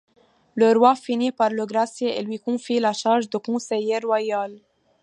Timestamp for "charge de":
2.91-3.37